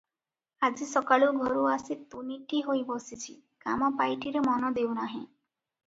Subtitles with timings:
[0.67, 5.25] ଆଜି ସକାଳୁ ଘରୁ ଆସି ତୁନିଟି ହୋଇ ବସିଛି, କାମ ପାଇଟିରେ ମନ ଦେଉ ନାହିଁ।